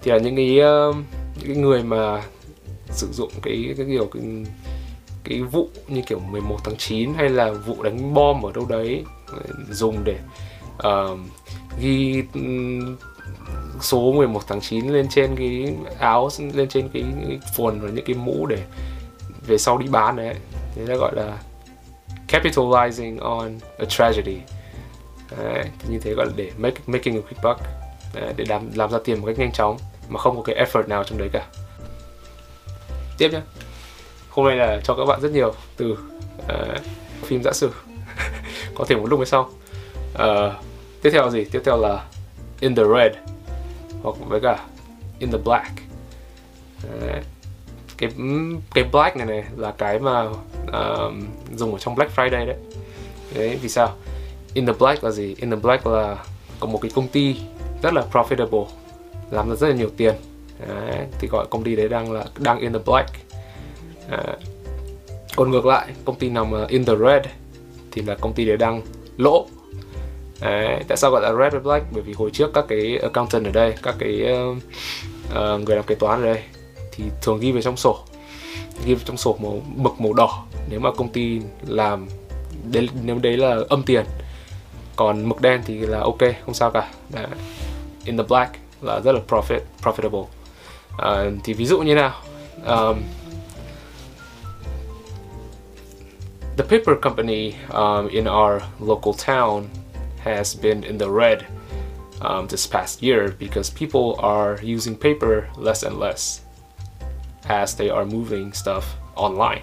thì 0.01 0.11
là 0.11 0.17
những 0.17 0.35
cái 0.35 0.59
uh, 0.59 0.95
những 1.35 1.47
cái 1.47 1.55
người 1.55 1.83
mà 1.83 2.23
sử 2.89 3.07
dụng 3.11 3.31
cái 3.41 3.73
cái 3.77 3.85
kiểu 3.85 4.09
cái, 4.13 4.23
cái 5.23 5.41
vụ 5.41 5.69
như 5.87 6.01
kiểu 6.07 6.19
11 6.19 6.57
tháng 6.63 6.75
9 6.77 7.13
hay 7.13 7.29
là 7.29 7.51
vụ 7.51 7.83
đánh 7.83 8.13
bom 8.13 8.45
ở 8.45 8.51
đâu 8.51 8.65
đấy 8.69 9.03
dùng 9.69 10.03
để 10.03 10.19
uh, 10.87 11.19
ghi 11.79 12.23
số 13.81 14.11
11 14.11 14.41
tháng 14.47 14.61
9 14.61 14.87
lên 14.87 15.07
trên 15.09 15.35
cái 15.35 15.73
áo 15.99 16.29
lên 16.53 16.69
trên 16.69 16.89
cái, 16.89 17.03
cái 17.27 17.39
quần 17.57 17.81
và 17.81 17.89
những 17.89 18.05
cái 18.05 18.15
mũ 18.15 18.45
để 18.45 18.63
về 19.47 19.57
sau 19.57 19.77
đi 19.77 19.87
bán 19.87 20.15
đấy. 20.15 20.35
Thế 20.75 20.83
nó 20.87 20.97
gọi 20.97 21.15
là 21.15 21.37
capitalizing 22.27 23.19
on 23.19 23.59
a 23.79 23.85
tragedy. 23.85 24.37
Đấy, 25.37 25.65
như 25.89 25.99
thế 25.99 26.13
gọi 26.13 26.25
là 26.25 26.31
để 26.35 26.51
make, 26.57 26.81
making 26.87 27.15
a 27.15 27.21
quick 27.21 27.43
buck. 27.43 27.59
Đấy, 28.13 28.33
để 28.35 28.45
làm 28.47 28.69
làm 28.75 28.91
ra 28.91 28.99
tiền 29.03 29.21
một 29.21 29.27
cách 29.27 29.39
nhanh 29.39 29.51
chóng 29.51 29.77
mà 30.09 30.19
không 30.19 30.35
có 30.35 30.41
cái 30.41 30.65
effort 30.65 30.87
nào 30.87 31.03
trong 31.03 31.17
đấy 31.17 31.29
cả. 31.33 31.45
Tiếp 33.17 33.29
nhé 33.33 33.41
hôm 34.29 34.47
nay 34.47 34.55
là 34.55 34.79
cho 34.83 34.95
các 34.95 35.05
bạn 35.05 35.21
rất 35.21 35.31
nhiều 35.31 35.53
từ 35.77 35.91
uh, 35.91 36.81
phim 37.23 37.43
giả 37.43 37.51
sử. 37.53 37.71
Có 38.75 38.85
thể 38.87 38.95
một 38.95 39.05
lúc 39.09 39.19
mới 39.19 39.25
sau 39.25 39.41
uh, 39.41 39.49
ờ, 40.13 40.55
tiếp 41.01 41.09
theo 41.13 41.23
là 41.23 41.29
gì? 41.29 41.45
Tiếp 41.45 41.61
theo 41.65 41.77
là 41.77 42.05
in 42.59 42.75
the 42.75 42.83
red 42.83 43.11
hoặc 44.03 44.15
với 44.27 44.39
cả 44.41 44.59
in 45.19 45.31
the 45.31 45.37
black. 45.37 45.71
Đấy 47.01 47.21
cái 47.97 48.09
cái 48.73 48.83
black 48.91 49.17
này 49.17 49.25
này 49.25 49.43
là 49.57 49.73
cái 49.77 49.99
mà 49.99 50.23
uh, 50.67 51.13
dùng 51.55 51.73
ở 51.73 51.79
trong 51.79 51.95
Black 51.95 52.15
Friday 52.15 52.45
đấy. 52.45 52.57
Đấy 53.35 53.59
vì 53.61 53.69
sao? 53.69 53.93
In 54.53 54.65
the 54.65 54.73
black 54.79 55.03
là 55.03 55.11
gì? 55.11 55.35
In 55.39 55.49
the 55.49 55.55
black 55.55 55.87
là 55.87 56.17
có 56.59 56.67
một 56.67 56.79
cái 56.81 56.91
công 56.95 57.07
ty 57.07 57.35
rất 57.81 57.93
là 57.93 58.05
profitable 58.11 58.65
làm 59.31 59.49
được 59.49 59.59
rất 59.59 59.67
là 59.67 59.75
nhiều 59.75 59.89
tiền. 59.97 60.15
Đấy, 60.67 61.05
thì 61.19 61.27
gọi 61.27 61.45
công 61.49 61.63
ty 61.63 61.75
đấy 61.75 61.89
đang 61.89 62.11
là 62.11 62.25
đang 62.39 62.59
in 62.59 62.73
the 62.73 62.79
black. 62.85 63.09
Đấy. 64.09 64.37
còn 65.35 65.51
ngược 65.51 65.65
lại 65.65 65.87
công 66.05 66.15
ty 66.15 66.29
nào 66.29 66.45
mà 66.45 66.65
in 66.67 66.85
the 66.85 66.93
red 66.95 67.23
thì 67.91 68.01
là 68.01 68.15
công 68.15 68.33
ty 68.33 68.45
đấy 68.45 68.57
đang 68.57 68.81
lỗ. 69.17 69.47
Đấy, 70.41 70.83
tại 70.87 70.97
sao 70.97 71.11
gọi 71.11 71.21
là 71.21 71.33
red 71.33 71.53
và 71.53 71.59
black? 71.59 71.85
Bởi 71.91 72.01
vì 72.01 72.13
hồi 72.13 72.29
trước 72.33 72.53
các 72.53 72.65
cái 72.67 72.97
accountant 72.97 73.45
ở 73.45 73.51
đây 73.51 73.73
các 73.83 73.95
cái 73.99 74.25
uh, 74.33 74.57
uh, 75.29 75.61
người 75.61 75.75
làm 75.75 75.85
kế 75.85 75.95
toán 75.95 76.21
ở 76.21 76.25
đây 76.25 76.43
thì 76.95 77.03
thường 77.21 77.39
ghi 77.39 77.51
về 77.51 77.61
trong 77.61 77.77
sổ. 77.77 77.99
Ghi 78.85 78.93
vào 78.93 79.03
trong 79.05 79.17
sổ 79.17 79.37
màu 79.39 79.61
mực 79.75 80.01
màu 80.01 80.13
đỏ. 80.13 80.43
Nếu 80.69 80.79
mà 80.79 80.91
công 80.91 81.09
ty 81.09 81.41
làm 81.67 82.07
đấy, 82.63 82.89
nếu 83.03 83.19
đấy 83.19 83.37
là 83.37 83.57
âm 83.69 83.83
tiền. 83.83 84.05
Còn 84.95 85.29
mực 85.29 85.41
đen 85.41 85.61
thì 85.65 85.79
là 85.79 85.99
ok 85.99 86.19
không 86.45 86.53
sao 86.53 86.71
cả. 86.71 86.91
Đấy. 87.09 87.27
in 88.05 88.17
the 88.17 88.23
black 88.23 88.55
là 88.81 88.99
rất 88.99 89.11
là 89.11 89.21
profit 89.27 89.59
profitable. 89.83 90.25
À, 90.97 91.31
thì 91.43 91.53
ví 91.53 91.65
dụ 91.65 91.79
như 91.79 91.95
nào? 91.95 92.13
Um, 92.65 93.01
the 96.57 96.63
paper 96.63 96.95
company 97.01 97.53
um, 97.73 98.07
in 98.07 98.27
our 98.27 98.61
local 98.79 99.13
town 99.13 99.63
has 100.19 100.55
been 100.61 100.81
in 100.81 100.97
the 100.97 101.07
red 101.07 101.39
um, 102.21 102.47
this 102.47 102.73
past 102.73 103.03
year 103.03 103.29
because 103.39 103.69
people 103.79 104.15
are 104.21 104.75
using 104.75 104.95
paper 104.95 105.43
less 105.57 105.85
and 105.85 105.99
less 105.99 106.44
as 107.47 107.79
they 107.79 107.89
are 107.89 108.05
moving 108.05 108.51
stuff 108.51 108.81
online. 109.15 109.61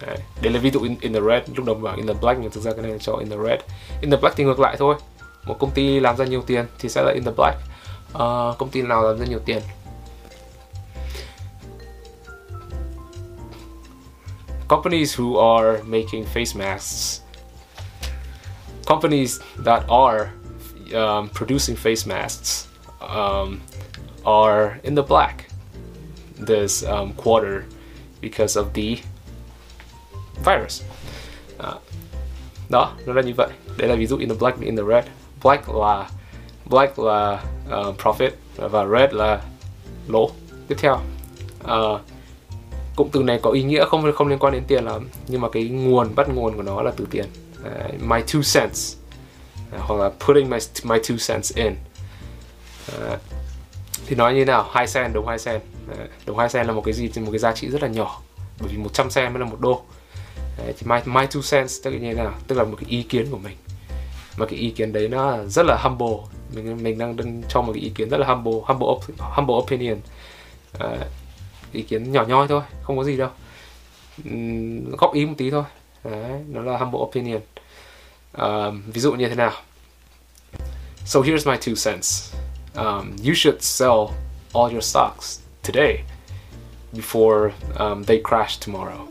Đấy. 0.00 0.18
Đây 0.42 0.52
là 0.52 0.60
ví 0.60 0.70
dụ 0.70 0.82
in, 0.82 0.96
in 1.00 1.12
the 1.12 1.20
red, 1.20 1.42
lúc 1.54 1.66
đầu 1.66 1.74
bảo 1.74 1.96
in 1.96 2.06
the 2.06 2.14
black 2.14 2.40
nhưng 2.42 2.50
thực 2.50 2.60
ra 2.60 2.72
cái 2.72 2.82
này 2.82 2.92
là 2.92 2.98
cho 2.98 3.12
in 3.12 3.30
the 3.30 3.36
red. 3.36 3.60
In 4.00 4.10
the 4.10 4.16
black 4.16 4.36
thì 4.36 4.44
ngược 4.44 4.60
lại 4.60 4.76
thôi. 4.78 4.94
Một 5.44 5.56
công 5.58 5.70
ty 5.70 6.00
làm 6.00 6.16
ra 6.16 6.24
nhiều 6.24 6.42
tiền 6.46 6.66
thì 6.78 6.88
sẽ 6.88 7.02
là 7.02 7.12
in 7.12 7.24
the 7.24 7.32
black. 7.36 7.58
Uh, 8.14 8.58
công 8.58 8.68
ty 8.72 8.82
nào 8.82 9.02
làm 9.02 9.18
ra 9.18 9.26
nhiều 9.26 9.38
tiền 9.44 9.62
companies 14.68 15.14
who 15.14 15.38
are 15.38 15.82
making 15.84 16.24
face 16.24 16.54
masks 16.54 17.22
companies 18.86 19.40
that 19.64 19.88
are 19.88 20.30
um, 20.94 21.28
producing 21.30 21.74
face 21.74 22.06
masks 22.06 22.68
um, 23.00 23.60
are 24.24 24.78
in 24.82 24.94
the 24.94 25.02
black 25.02 25.47
this 26.46 26.84
um, 26.84 27.12
quarter 27.24 27.62
because 28.20 28.60
of 28.60 28.64
the 28.74 29.02
virus. 30.44 30.82
Uh, 31.58 31.82
đó, 32.68 32.92
nó 33.06 33.12
là 33.12 33.22
như 33.22 33.32
vậy. 33.36 33.48
Đây 33.76 33.88
là 33.88 33.94
ví 33.94 34.06
dụ 34.06 34.16
in 34.16 34.28
the 34.28 34.34
black, 34.34 34.60
in 34.60 34.76
the 34.76 34.82
red. 34.82 35.04
Black 35.42 35.68
là 35.68 36.10
black 36.64 36.98
là 36.98 37.44
uh, 37.66 37.96
profit 38.02 38.30
và 38.56 38.86
red 38.86 39.12
là 39.12 39.40
lỗ. 40.08 40.30
Tiếp 40.68 40.76
theo, 40.78 41.00
uh, 41.64 42.00
cụm 42.96 43.08
từ 43.12 43.22
này 43.22 43.40
có 43.42 43.50
ý 43.50 43.62
nghĩa 43.62 43.84
không 43.84 44.12
không 44.12 44.28
liên 44.28 44.38
quan 44.38 44.52
đến 44.52 44.62
tiền 44.68 44.84
lắm, 44.84 45.08
nhưng 45.26 45.40
mà 45.40 45.48
cái 45.48 45.64
nguồn 45.68 46.14
bắt 46.14 46.28
nguồn 46.28 46.56
của 46.56 46.62
nó 46.62 46.82
là 46.82 46.92
từ 46.96 47.06
tiền. 47.10 47.26
Uh, 47.60 48.02
my 48.02 48.18
two 48.18 48.60
cents 48.60 48.96
uh, 49.74 49.80
hoặc 49.80 50.00
là 50.00 50.10
putting 50.26 50.50
my 50.50 50.58
my 50.84 50.98
two 50.98 51.34
cents 51.34 51.52
in. 51.54 51.76
Uh, 52.96 53.18
thì 54.06 54.16
nói 54.16 54.34
như 54.34 54.44
nào? 54.44 54.68
Hai 54.72 54.86
cent 54.94 55.14
đúng 55.14 55.26
hai 55.26 55.38
cent. 55.38 55.62
Ờ, 55.90 55.96
đồng 55.96 56.08
đúng 56.26 56.38
hai 56.38 56.48
sen 56.48 56.66
là 56.66 56.72
một 56.72 56.82
cái 56.84 56.94
gì 56.94 57.10
một 57.16 57.30
cái 57.30 57.38
giá 57.38 57.52
trị 57.52 57.68
rất 57.68 57.82
là 57.82 57.88
nhỏ 57.88 58.20
bởi 58.60 58.68
vì 58.68 58.76
100 58.76 59.10
sen 59.10 59.32
mới 59.32 59.40
là 59.40 59.46
một 59.46 59.60
đô. 59.60 59.82
Đấy, 60.58 60.74
thì 60.78 60.86
my, 60.86 60.96
my 61.04 61.26
two 61.26 61.42
cents 61.50 61.82
tức 61.82 61.90
là 61.90 61.98
như 61.98 62.14
thế 62.14 62.22
nào? 62.22 62.34
Tức 62.46 62.56
là 62.56 62.64
một 62.64 62.76
cái 62.80 62.90
ý 62.90 63.02
kiến 63.02 63.26
của 63.30 63.38
mình. 63.38 63.56
Mà 64.36 64.46
cái 64.46 64.58
ý 64.58 64.70
kiến 64.70 64.92
đấy 64.92 65.08
nó 65.08 65.38
rất 65.44 65.66
là 65.66 65.76
humble. 65.82 66.16
Mình 66.54 66.82
mình 66.82 66.98
đang 66.98 67.16
đang 67.16 67.42
cho 67.48 67.62
một 67.62 67.72
cái 67.72 67.82
ý 67.82 67.90
kiến 67.94 68.08
rất 68.08 68.18
là 68.18 68.26
humble 68.26 68.52
humble 68.64 69.16
humble 69.18 69.54
opinion. 69.54 69.98
À, 70.78 70.96
ý 71.72 71.82
kiến 71.82 72.12
nhỏ 72.12 72.24
nhoi 72.28 72.48
thôi 72.48 72.62
không 72.82 72.96
có 72.96 73.04
gì 73.04 73.16
đâu. 73.16 73.30
Uhm, 74.28 74.90
góp 74.90 75.14
ý 75.14 75.26
một 75.26 75.34
tí 75.38 75.50
thôi. 75.50 75.64
Đấy, 76.04 76.40
nó 76.48 76.60
là 76.60 76.78
humble 76.78 77.00
opinion. 77.00 77.40
Um, 78.32 78.82
ví 78.92 79.00
dụ 79.00 79.12
như 79.12 79.28
thế 79.28 79.34
nào? 79.34 79.52
So 81.04 81.20
here's 81.20 81.50
my 81.50 81.56
two 81.56 81.74
cents. 81.92 82.34
Um, 82.74 83.16
you 83.24 83.34
should 83.34 83.62
sell 83.62 84.10
all 84.54 84.72
your 84.72 84.84
stocks. 84.84 85.47
Today 85.72 86.04
before 86.92 87.52
um, 87.76 88.04
they 88.04 88.22
crash 88.28 88.60
tomorrow. 88.66 89.06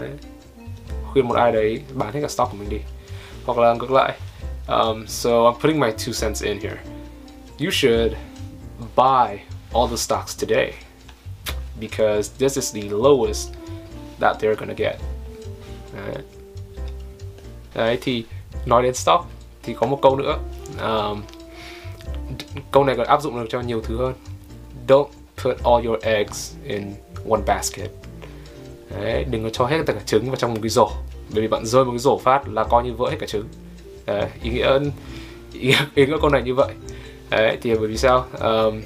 Đấy. 0.00 0.10
khuyên 1.12 1.28
một 1.28 1.34
ai 1.34 1.52
đấy 1.52 1.82
bán 1.94 2.12
hết 2.12 2.20
cả 2.22 2.28
stock 2.28 2.50
của 2.50 2.56
mình 2.56 2.68
đi. 2.68 2.78
Hoặc 3.44 3.58
là 3.58 3.74
ngược 3.74 3.90
lại 3.90 4.18
um, 4.68 5.04
so 5.06 5.30
I'm 5.30 5.54
putting 5.54 5.80
my 5.80 5.90
two 5.90 6.12
cents 6.20 6.42
in 6.42 6.58
here. 6.60 6.78
You 7.58 7.70
should 7.70 8.12
buy 8.96 9.38
all 9.74 9.88
the 9.90 9.96
stocks 9.96 10.36
today 10.40 10.72
because 11.80 12.30
this 12.38 12.56
is 12.56 12.74
the 12.74 12.82
lowest 12.82 13.48
that 14.20 14.36
they're 14.40 14.54
gonna 14.54 14.74
get. 14.76 14.96
Đấy. 15.94 16.22
đấy 17.74 17.98
thì 18.02 18.24
nói 18.66 18.82
đến 18.82 18.94
stock 18.94 19.26
thì 19.62 19.74
có 19.74 19.86
một 19.86 19.98
câu 20.02 20.16
nữa. 20.16 20.38
Um, 20.80 21.22
câu 22.70 22.84
này 22.84 22.96
còn 22.96 23.06
áp 23.06 23.22
dụng 23.22 23.40
được 23.40 23.46
cho 23.50 23.60
nhiều 23.60 23.80
thứ 23.80 23.98
hơn. 23.98 24.14
Don't 24.88 25.08
put 25.44 25.64
all 25.64 25.86
your 25.86 26.02
eggs 26.02 26.54
in 26.64 26.94
one 27.30 27.40
basket. 27.46 27.90
Đấy, 29.00 29.24
đừng 29.30 29.42
có 29.42 29.50
cho 29.50 29.66
hết 29.66 29.82
tất 29.86 29.92
cả 29.92 30.00
trứng 30.06 30.26
vào 30.26 30.36
trong 30.36 30.54
một 30.54 30.60
cái 30.62 30.68
rổ. 30.68 30.90
Bởi 31.34 31.42
vì 31.42 31.48
bạn 31.48 31.66
rơi 31.66 31.84
một 31.84 31.90
cái 31.90 31.98
rổ 31.98 32.18
phát 32.18 32.48
là 32.48 32.64
coi 32.64 32.84
như 32.84 32.92
vỡ 32.92 33.10
hết 33.10 33.16
cả 33.20 33.26
trứng. 33.26 33.48
Đấy, 34.06 34.28
ý 34.42 34.50
nghĩa 34.50 34.78
ý 35.52 35.60
nghĩa, 35.60 35.86
ý 35.94 36.06
nghĩa 36.06 36.16
câu 36.20 36.30
này 36.30 36.42
như 36.42 36.54
vậy. 36.54 36.74
Đấy, 37.30 37.58
thì 37.62 37.74
bởi 37.74 37.88
vì 37.88 37.96
sao? 37.96 38.26
Um, 38.40 38.82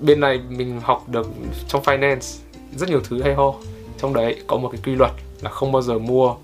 bên 0.00 0.20
này 0.20 0.40
mình 0.48 0.80
học 0.80 1.08
được 1.08 1.26
trong 1.68 1.82
finance 1.82 2.38
rất 2.76 2.88
nhiều 2.88 3.00
thứ 3.04 3.22
hay 3.22 3.34
ho. 3.34 3.54
Trong 3.98 4.14
đấy 4.14 4.42
có 4.46 4.56
một 4.56 4.68
cái 4.72 4.80
quy 4.84 4.94
luật 4.94 5.12
là 5.40 5.50
không 5.50 5.72
bao 5.72 5.82
giờ 5.82 5.98
mua 5.98 6.34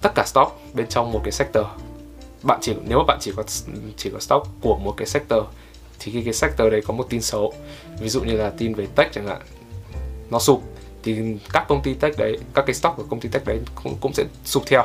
tất 0.00 0.10
cả 0.14 0.24
stock 0.26 0.60
bên 0.74 0.86
trong 0.86 1.12
một 1.12 1.20
cái 1.24 1.32
sector. 1.32 1.66
Bạn 2.42 2.58
chỉ 2.62 2.74
nếu 2.88 2.98
mà 2.98 3.04
bạn 3.04 3.18
chỉ 3.20 3.32
có 3.36 3.42
chỉ 3.96 4.10
có 4.10 4.18
stock 4.18 4.46
của 4.60 4.76
một 4.76 4.94
cái 4.96 5.06
sector 5.06 5.44
thì 6.00 6.12
khi 6.12 6.22
cái 6.22 6.32
sector 6.32 6.72
đấy 6.72 6.82
có 6.86 6.94
một 6.94 7.06
tin 7.10 7.20
xấu. 7.20 7.54
Ví 8.00 8.08
dụ 8.08 8.20
như 8.20 8.36
là 8.36 8.50
tin 8.58 8.74
về 8.74 8.86
tech 8.96 9.12
chẳng 9.12 9.26
hạn. 9.26 9.40
Nó 10.30 10.38
sụp. 10.38 10.62
Thì 11.02 11.36
các 11.52 11.64
công 11.68 11.82
ty 11.82 11.94
tech 11.94 12.18
đấy 12.18 12.38
các 12.54 12.66
cái 12.66 12.74
stock 12.74 12.96
của 12.96 13.04
công 13.10 13.20
ty 13.20 13.28
tech 13.28 13.44
đấy 13.44 13.60
cũng, 13.82 13.96
cũng 14.00 14.12
sẽ 14.12 14.24
sụp 14.44 14.62
theo. 14.66 14.82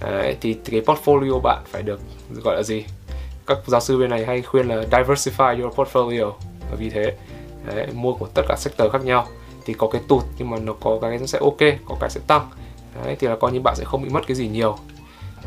Đấy, 0.00 0.36
thì, 0.40 0.56
thì 0.64 0.80
cái 0.80 0.96
portfolio 0.96 1.40
bạn 1.40 1.62
phải 1.66 1.82
được 1.82 2.00
gọi 2.44 2.56
là 2.56 2.62
gì? 2.62 2.84
Các 3.46 3.58
giáo 3.66 3.80
sư 3.80 3.98
bên 3.98 4.10
này 4.10 4.26
hay 4.26 4.42
khuyên 4.42 4.68
là 4.68 4.84
diversify 4.90 5.62
your 5.62 5.74
portfolio. 5.74 6.32
Và 6.70 6.76
vì 6.78 6.90
thế 6.90 7.16
đấy, 7.74 7.86
mua 7.94 8.14
của 8.14 8.26
tất 8.34 8.42
cả 8.48 8.56
sector 8.58 8.92
khác 8.92 9.04
nhau. 9.04 9.26
Thì 9.64 9.74
có 9.74 9.88
cái 9.88 10.02
tụt 10.08 10.22
nhưng 10.38 10.50
mà 10.50 10.58
nó 10.58 10.72
có 10.72 10.98
cái 11.02 11.18
nó 11.18 11.26
sẽ 11.26 11.38
ok 11.38 11.60
có 11.88 11.96
cái 12.00 12.10
sẽ 12.10 12.20
tăng. 12.26 12.50
Đấy, 13.04 13.16
thì 13.20 13.28
là 13.28 13.36
coi 13.36 13.52
như 13.52 13.60
bạn 13.60 13.74
sẽ 13.76 13.84
không 13.84 14.02
bị 14.02 14.08
mất 14.08 14.20
cái 14.26 14.34
gì 14.34 14.48
nhiều. 14.48 14.78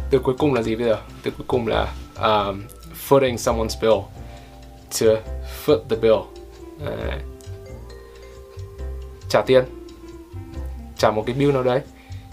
Từ 0.09 0.19
cuối 0.19 0.35
cùng 0.37 0.53
là 0.53 0.61
gì 0.61 0.75
bây 0.75 0.85
giờ? 0.85 0.97
Từ 1.23 1.31
cuối 1.31 1.45
cùng 1.47 1.67
là 1.67 1.93
um, 2.15 2.63
footing 3.09 3.35
someone's 3.35 3.81
bill 3.81 4.14
to 4.99 5.05
foot 5.65 5.79
the 5.89 5.95
bill. 5.95 6.15
Đấy. 6.85 7.19
trả 9.29 9.41
tiền. 9.41 9.65
Trả 10.97 11.11
một 11.11 11.23
cái 11.27 11.35
bill 11.35 11.51
nào 11.51 11.63
đấy. 11.63 11.81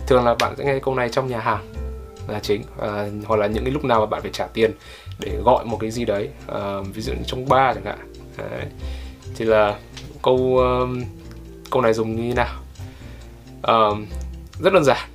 Thường 0.07 0.25
là 0.25 0.35
bạn 0.35 0.54
sẽ 0.59 0.64
nghe 0.64 0.78
câu 0.78 0.95
này 0.95 1.09
trong 1.09 1.28
nhà 1.28 1.40
hàng. 1.40 1.73
Là 2.28 2.40
chính. 2.40 2.62
À, 2.81 3.07
hoặc 3.26 3.37
là 3.37 3.47
những 3.47 3.64
cái 3.64 3.73
lúc 3.73 3.85
nào 3.85 4.00
mà 4.00 4.07
bạn 4.07 4.23
phải 4.23 4.31
trả 4.31 4.47
tiền 4.47 4.73
để 5.19 5.37
gọi 5.45 5.64
một 5.64 5.78
cái 5.81 5.90
gì 5.90 6.04
đấy. 6.04 6.28
À, 6.47 6.81
ví 6.95 7.02
dụ 7.02 7.12
như 7.12 7.23
trong 7.26 7.49
bar 7.49 7.76
chẳng 7.76 7.85
hạn. 7.85 8.12
À, 8.37 8.66
thì 9.37 9.45
là 9.45 9.78
câu 10.23 10.59
um, 10.59 11.04
câu 11.71 11.83
này 11.83 11.92
dùng 11.92 12.16
như 12.16 12.28
thế 12.28 12.35
nào? 12.35 12.61
Um, 13.62 14.07
rất 14.61 14.73
đơn 14.73 14.85
giản. 14.85 15.09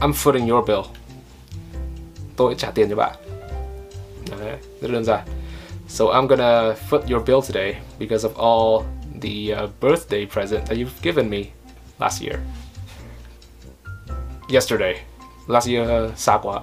I'm 0.00 0.12
footing 0.12 0.50
your 0.50 0.68
bill. 0.68 0.80
Tôi 2.36 2.54
trả 2.58 2.70
tiền 2.70 2.90
cho 2.90 2.96
bạn. 2.96 3.16
Đấy, 4.30 4.56
rất 4.80 4.90
đơn 4.90 5.04
giản. 5.04 5.20
So 5.92 6.10
I'm 6.10 6.26
gonna 6.26 6.74
foot 6.88 7.06
your 7.06 7.20
bill 7.20 7.42
today 7.42 7.76
because 7.98 8.24
of 8.24 8.34
all 8.38 8.86
the 9.20 9.52
uh, 9.52 9.66
birthday 9.80 10.24
present 10.24 10.66
that 10.66 10.78
you've 10.78 11.02
given 11.02 11.28
me 11.28 11.52
last 12.00 12.22
year. 12.22 12.40
Yesterday. 14.48 15.02
Last 15.48 15.68
year 15.68 15.84
uh, 15.90 16.18
xa 16.18 16.38
quá. 16.42 16.60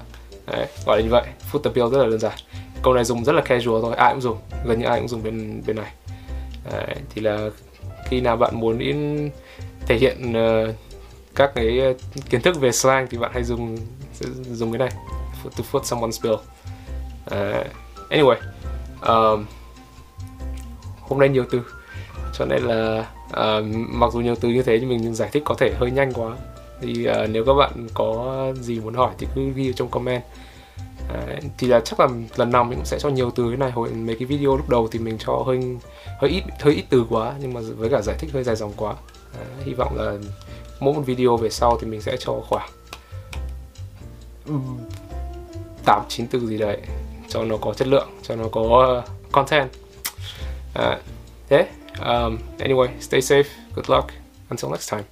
Đấy, 0.48 0.68
gọi 0.86 0.98
là 0.98 1.04
như 1.04 1.10
vậy. 1.10 1.24
Foot 1.52 1.60
the 1.64 1.70
bill 1.70 1.90
rất 1.92 1.98
là 1.98 2.10
đơn 2.10 2.20
giản. 2.20 2.38
Câu 2.84 2.94
này 2.94 3.04
dùng 3.04 3.24
rất 3.24 3.34
là 3.34 3.42
casual 3.42 3.82
thôi, 3.82 3.96
ai 3.96 4.14
cũng 4.14 4.22
dùng, 4.22 4.38
gần 4.66 4.80
như 4.80 4.86
ai 4.86 5.00
cũng 5.00 5.08
dùng 5.08 5.24
bên 5.24 5.64
bên 5.68 5.76
này. 5.76 5.92
Đấy, 6.72 6.96
thì 7.10 7.22
là 7.22 7.50
khi 8.06 8.22
nào 8.22 8.38
bạn 8.38 8.60
muốn 8.60 8.80
in 8.80 9.30
thể 9.88 9.98
hiện 9.98 10.32
uh, 10.32 10.76
các 11.36 11.52
cái 11.56 11.80
ờ, 11.80 11.94
kiến 12.30 12.42
thức 12.42 12.60
về 12.60 12.72
slang 12.72 13.08
thì 13.10 13.18
bạn 13.18 13.32
hay 13.34 13.44
dùng 13.44 13.78
dùng 14.52 14.72
cái 14.72 14.80
này 14.80 14.92
to 15.44 15.64
foot 15.72 15.82
someone's 15.82 16.24
bill. 16.24 16.36
Uh, 17.26 17.68
anyway, 18.10 18.38
uh, 19.02 19.40
hôm 21.02 21.20
nay 21.20 21.30
nhiều 21.30 21.46
từ 21.52 21.62
cho 22.34 22.46
nên 22.46 22.64
là 22.64 23.06
uh, 23.28 23.66
mặc 23.90 24.14
dù 24.14 24.20
nhiều 24.20 24.36
từ 24.36 24.50
như 24.50 24.64
thế 24.64 24.78
nhưng 24.80 24.90
mình 24.90 25.16
giải 25.16 25.30
thích 25.32 25.44
có 25.46 25.56
thể 25.56 25.74
hơi 25.80 25.92
nhanh 25.92 26.14
quá. 26.14 26.38
Thì 26.82 27.08
uh, 27.10 27.30
nếu 27.30 27.46
các 27.46 27.54
bạn 27.54 27.88
có 27.94 28.46
gì 28.62 28.80
muốn 28.80 28.94
hỏi 28.94 29.12
thì 29.18 29.28
cứ 29.36 29.52
ghi 29.56 29.74
trong 29.74 29.90
comment. 29.90 30.24
Uh, 31.04 31.44
thì 31.58 31.68
là 31.68 31.80
chắc 31.80 32.00
là 32.00 32.08
lần 32.36 32.52
nào 32.52 32.64
mình 32.64 32.76
cũng 32.76 32.86
sẽ 32.86 33.00
cho 33.00 33.10
nhiều 33.10 33.32
từ 33.32 33.52
thế 33.52 33.58
này. 33.58 33.72
Hồi 33.72 33.90
mấy 33.90 34.16
cái 34.16 34.26
video 34.26 34.58
lúc 34.58 34.70
đầu 34.70 34.88
thì 34.92 35.00
mình 35.00 35.18
cho 35.20 35.44
hơi 35.46 35.78
hơi 36.20 36.30
ít 36.30 36.44
hơi 36.60 36.74
ít 36.74 36.84
từ 36.90 37.06
quá 37.10 37.34
nhưng 37.40 37.54
mà 37.54 37.62
với 37.78 37.90
cả 37.90 38.02
giải 38.02 38.16
thích 38.20 38.32
hơi 38.34 38.44
dài 38.44 38.56
dòng 38.56 38.74
quá. 38.78 38.92
Uh, 38.92 39.66
hy 39.66 39.74
vọng 39.74 39.96
là 39.98 40.18
mỗi 40.80 40.94
một 40.94 41.02
video 41.06 41.38
về 41.38 41.50
sau 41.50 41.78
thì 41.82 41.88
mình 41.88 42.02
sẽ 42.02 42.18
cho 42.20 42.34
khoảng 42.50 42.70
tám 45.86 46.02
chín 46.10 46.28
từ 46.28 46.48
gì 46.48 46.58
đấy 46.58 46.82
cho 47.30 47.44
nó 47.44 47.58
có 47.58 47.74
chất 47.74 47.88
lượng 47.88 48.10
cho 48.24 48.36
nó 48.36 48.46
có 48.52 48.62
uh, 48.62 49.32
content. 49.32 49.70
Ờ, 50.74 50.92
uh, 50.92 51.00
thế 51.50 51.68
um, 52.00 52.38
anyway 52.60 52.88
stay 53.00 53.22
safe 53.22 53.44
good 53.76 53.90
luck 53.90 54.08
until 54.50 54.72
next 54.72 54.92
time. 54.92 55.04